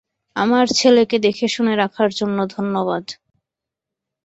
[0.35, 3.05] আমার ছেলেকে দেখেশুনে রাখার জন্য ধন্যবাদ।